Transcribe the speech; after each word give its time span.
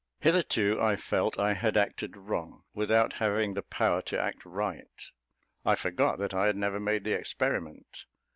Hitherto 0.19 0.81
I 0.81 0.95
felt 0.95 1.37
I 1.37 1.53
had 1.53 1.77
acted 1.77 2.17
wrong, 2.17 2.63
without 2.73 3.13
having 3.13 3.53
the 3.53 3.61
power 3.61 4.01
to 4.01 4.19
act 4.19 4.43
right. 4.45 5.03
I 5.63 5.75
forgot 5.75 6.17
that 6.17 6.33
I 6.33 6.47
had 6.47 6.55
never 6.55 6.79
made 6.79 7.03
the 7.03 7.13
experiment. 7.13 8.05